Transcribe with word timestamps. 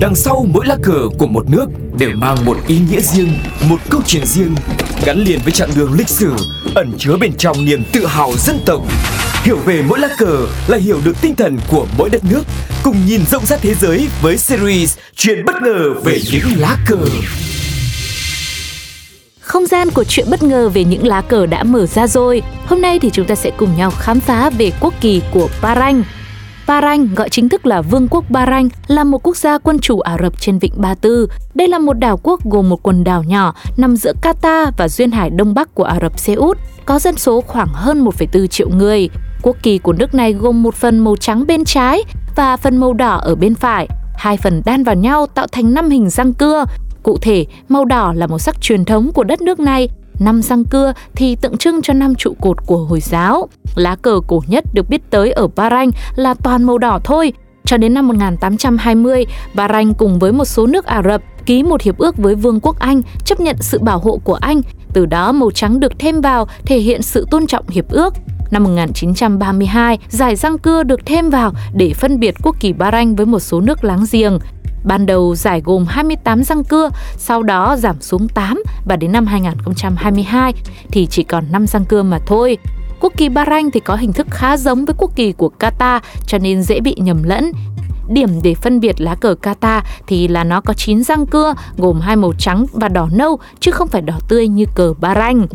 Đằng 0.00 0.14
sau 0.14 0.46
mỗi 0.52 0.66
lá 0.66 0.76
cờ 0.82 1.08
của 1.18 1.26
một 1.26 1.50
nước 1.50 1.66
đều 1.98 2.10
mang 2.14 2.44
một 2.44 2.56
ý 2.66 2.78
nghĩa 2.90 3.00
riêng, 3.00 3.32
một 3.68 3.76
câu 3.90 4.00
chuyện 4.06 4.26
riêng, 4.26 4.54
gắn 5.04 5.18
liền 5.18 5.40
với 5.44 5.52
chặng 5.52 5.70
đường 5.76 5.92
lịch 5.92 6.08
sử, 6.08 6.32
ẩn 6.74 6.92
chứa 6.98 7.16
bên 7.20 7.32
trong 7.38 7.64
niềm 7.64 7.84
tự 7.92 8.06
hào 8.06 8.32
dân 8.36 8.58
tộc. 8.66 8.82
Hiểu 9.42 9.56
về 9.56 9.82
mỗi 9.88 9.98
lá 9.98 10.08
cờ 10.18 10.46
là 10.68 10.78
hiểu 10.78 11.00
được 11.04 11.20
tinh 11.20 11.36
thần 11.36 11.58
của 11.68 11.86
mỗi 11.98 12.10
đất 12.10 12.24
nước, 12.24 12.42
cùng 12.82 12.96
nhìn 13.06 13.20
rộng 13.30 13.46
rãi 13.46 13.58
thế 13.62 13.74
giới 13.74 14.08
với 14.22 14.36
series 14.36 14.96
Chuyện 15.16 15.44
bất 15.44 15.54
ngờ 15.62 15.94
về 16.04 16.18
những 16.32 16.44
lá 16.56 16.76
cờ. 16.86 16.98
Không 19.40 19.66
gian 19.66 19.90
của 19.90 20.04
chuyện 20.04 20.26
bất 20.30 20.42
ngờ 20.42 20.68
về 20.68 20.84
những 20.84 21.06
lá 21.06 21.20
cờ 21.20 21.46
đã 21.46 21.64
mở 21.64 21.86
ra 21.86 22.06
rồi. 22.06 22.42
Hôm 22.66 22.80
nay 22.80 22.98
thì 22.98 23.10
chúng 23.10 23.26
ta 23.26 23.34
sẽ 23.34 23.50
cùng 23.56 23.76
nhau 23.76 23.90
khám 23.90 24.20
phá 24.20 24.50
về 24.50 24.72
quốc 24.80 24.94
kỳ 25.00 25.22
của 25.30 25.48
Bahrain. 25.62 26.02
Bahrain, 26.66 27.14
gọi 27.14 27.28
chính 27.28 27.48
thức 27.48 27.66
là 27.66 27.82
Vương 27.82 28.08
quốc 28.08 28.30
Bahrain, 28.30 28.68
là 28.86 29.04
một 29.04 29.22
quốc 29.22 29.36
gia 29.36 29.58
quân 29.58 29.78
chủ 29.78 30.00
Ả 30.00 30.16
Rập 30.22 30.40
trên 30.40 30.58
vịnh 30.58 30.72
Ba 30.76 30.94
Tư. 30.94 31.28
Đây 31.54 31.68
là 31.68 31.78
một 31.78 31.92
đảo 31.92 32.20
quốc 32.22 32.44
gồm 32.44 32.68
một 32.68 32.82
quần 32.82 33.04
đảo 33.04 33.22
nhỏ 33.22 33.54
nằm 33.76 33.96
giữa 33.96 34.12
Qatar 34.22 34.70
và 34.76 34.88
duyên 34.88 35.10
hải 35.10 35.30
đông 35.30 35.54
bắc 35.54 35.74
của 35.74 35.84
Ả 35.84 35.98
Rập 36.02 36.18
Xê 36.18 36.34
Út, 36.34 36.58
có 36.84 36.98
dân 36.98 37.16
số 37.16 37.40
khoảng 37.40 37.68
hơn 37.72 38.04
1,4 38.04 38.46
triệu 38.46 38.68
người. 38.68 39.08
Quốc 39.42 39.56
kỳ 39.62 39.78
của 39.78 39.92
nước 39.92 40.14
này 40.14 40.32
gồm 40.32 40.62
một 40.62 40.74
phần 40.74 40.98
màu 40.98 41.16
trắng 41.16 41.46
bên 41.46 41.64
trái 41.64 42.02
và 42.36 42.56
phần 42.56 42.76
màu 42.76 42.92
đỏ 42.92 43.16
ở 43.16 43.34
bên 43.34 43.54
phải. 43.54 43.88
Hai 44.16 44.36
phần 44.36 44.62
đan 44.64 44.84
vào 44.84 44.94
nhau 44.94 45.26
tạo 45.26 45.46
thành 45.52 45.74
năm 45.74 45.90
hình 45.90 46.10
răng 46.10 46.34
cưa. 46.34 46.64
Cụ 47.02 47.18
thể, 47.22 47.46
màu 47.68 47.84
đỏ 47.84 48.12
là 48.16 48.26
màu 48.26 48.38
sắc 48.38 48.60
truyền 48.60 48.84
thống 48.84 49.12
của 49.12 49.24
đất 49.24 49.42
nước 49.42 49.60
này, 49.60 49.88
năm 50.18 50.42
răng 50.42 50.64
cưa 50.64 50.92
thì 51.14 51.36
tượng 51.36 51.56
trưng 51.56 51.82
cho 51.82 51.92
năm 51.92 52.14
trụ 52.14 52.34
cột 52.40 52.66
của 52.66 52.76
Hồi 52.76 53.00
giáo. 53.00 53.48
Lá 53.74 53.96
cờ 53.96 54.20
cổ 54.26 54.42
nhất 54.46 54.64
được 54.74 54.88
biết 54.88 55.10
tới 55.10 55.32
ở 55.32 55.48
Bahrain 55.56 55.90
là 56.16 56.34
toàn 56.34 56.64
màu 56.64 56.78
đỏ 56.78 57.00
thôi. 57.04 57.32
Cho 57.64 57.76
đến 57.76 57.94
năm 57.94 58.08
1820, 58.08 59.26
Bahrain 59.54 59.94
cùng 59.94 60.18
với 60.18 60.32
một 60.32 60.44
số 60.44 60.66
nước 60.66 60.84
Ả 60.84 61.02
Rập 61.02 61.22
ký 61.46 61.62
một 61.62 61.82
hiệp 61.82 61.98
ước 61.98 62.16
với 62.16 62.34
Vương 62.34 62.60
quốc 62.60 62.78
Anh 62.78 63.02
chấp 63.24 63.40
nhận 63.40 63.56
sự 63.60 63.78
bảo 63.78 63.98
hộ 63.98 64.20
của 64.24 64.34
Anh. 64.34 64.60
Từ 64.92 65.06
đó 65.06 65.32
màu 65.32 65.50
trắng 65.50 65.80
được 65.80 65.92
thêm 65.98 66.20
vào 66.20 66.48
thể 66.66 66.78
hiện 66.78 67.02
sự 67.02 67.26
tôn 67.30 67.46
trọng 67.46 67.68
hiệp 67.68 67.88
ước. 67.88 68.14
Năm 68.50 68.64
1932, 68.64 69.98
giải 70.08 70.36
răng 70.36 70.58
cưa 70.58 70.82
được 70.82 71.06
thêm 71.06 71.30
vào 71.30 71.52
để 71.74 71.92
phân 71.94 72.20
biệt 72.20 72.34
quốc 72.42 72.56
kỳ 72.60 72.72
Bahrain 72.72 73.14
với 73.14 73.26
một 73.26 73.40
số 73.40 73.60
nước 73.60 73.84
láng 73.84 74.04
giềng. 74.12 74.38
Ban 74.86 75.06
đầu 75.06 75.34
giải 75.34 75.62
gồm 75.64 75.84
28 75.88 76.44
răng 76.44 76.64
cưa, 76.64 76.90
sau 77.16 77.42
đó 77.42 77.76
giảm 77.76 78.00
xuống 78.00 78.28
8 78.28 78.62
và 78.84 78.96
đến 78.96 79.12
năm 79.12 79.26
2022 79.26 80.54
thì 80.90 81.06
chỉ 81.06 81.22
còn 81.22 81.44
5 81.52 81.66
răng 81.66 81.84
cưa 81.84 82.02
mà 82.02 82.18
thôi. 82.26 82.58
Quốc 83.00 83.12
kỳ 83.16 83.28
Bahrain 83.28 83.70
thì 83.70 83.80
có 83.80 83.96
hình 83.96 84.12
thức 84.12 84.26
khá 84.30 84.56
giống 84.56 84.84
với 84.84 84.94
quốc 84.98 85.10
kỳ 85.16 85.32
của 85.32 85.50
Qatar 85.58 86.00
cho 86.26 86.38
nên 86.38 86.62
dễ 86.62 86.80
bị 86.80 86.94
nhầm 86.98 87.22
lẫn. 87.22 87.52
Điểm 88.08 88.28
để 88.42 88.54
phân 88.54 88.80
biệt 88.80 89.00
lá 89.00 89.14
cờ 89.14 89.34
Qatar 89.42 89.80
thì 90.06 90.28
là 90.28 90.44
nó 90.44 90.60
có 90.60 90.74
9 90.74 91.04
răng 91.04 91.26
cưa 91.26 91.54
gồm 91.76 92.00
hai 92.00 92.16
màu 92.16 92.32
trắng 92.38 92.66
và 92.72 92.88
đỏ 92.88 93.08
nâu 93.12 93.38
chứ 93.60 93.70
không 93.70 93.88
phải 93.88 94.02
đỏ 94.02 94.18
tươi 94.28 94.48
như 94.48 94.64
cờ 94.74 94.94
Bahrain. 95.00 95.46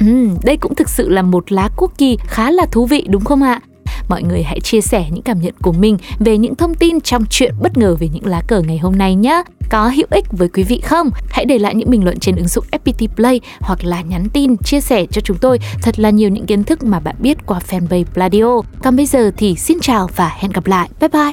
Ừ, 0.00 0.28
đây 0.44 0.56
cũng 0.56 0.74
thực 0.74 0.88
sự 0.88 1.08
là 1.08 1.22
một 1.22 1.52
lá 1.52 1.68
quốc 1.76 1.92
kỳ 1.98 2.18
khá 2.26 2.50
là 2.50 2.66
thú 2.66 2.86
vị 2.86 3.06
đúng 3.08 3.24
không 3.24 3.42
ạ? 3.42 3.60
Mọi 4.08 4.22
người 4.22 4.42
hãy 4.42 4.60
chia 4.60 4.80
sẻ 4.80 5.06
những 5.10 5.22
cảm 5.22 5.40
nhận 5.40 5.54
của 5.62 5.72
mình 5.72 5.96
về 6.18 6.38
những 6.38 6.54
thông 6.54 6.74
tin 6.74 7.00
trong 7.00 7.24
chuyện 7.30 7.54
bất 7.60 7.76
ngờ 7.76 7.96
về 8.00 8.08
những 8.12 8.26
lá 8.26 8.42
cờ 8.46 8.60
ngày 8.60 8.78
hôm 8.78 8.98
nay 8.98 9.14
nhé. 9.14 9.42
Có 9.70 9.88
hữu 9.88 10.06
ích 10.10 10.24
với 10.32 10.48
quý 10.48 10.62
vị 10.62 10.80
không? 10.80 11.10
Hãy 11.30 11.44
để 11.44 11.58
lại 11.58 11.74
những 11.74 11.90
bình 11.90 12.04
luận 12.04 12.18
trên 12.18 12.36
ứng 12.36 12.48
dụng 12.48 12.64
FPT 12.70 13.08
Play 13.16 13.40
hoặc 13.60 13.84
là 13.84 14.02
nhắn 14.02 14.28
tin 14.32 14.56
chia 14.56 14.80
sẻ 14.80 15.06
cho 15.10 15.20
chúng 15.20 15.38
tôi 15.38 15.58
thật 15.82 15.98
là 15.98 16.10
nhiều 16.10 16.30
những 16.30 16.46
kiến 16.46 16.64
thức 16.64 16.84
mà 16.84 17.00
bạn 17.00 17.16
biết 17.18 17.38
qua 17.46 17.60
fanpage 17.68 18.04
Pladio. 18.04 18.60
Còn 18.82 18.96
bây 18.96 19.06
giờ 19.06 19.30
thì 19.36 19.54
xin 19.54 19.78
chào 19.80 20.08
và 20.16 20.36
hẹn 20.38 20.52
gặp 20.52 20.66
lại. 20.66 20.88
Bye 21.00 21.08
bye! 21.08 21.32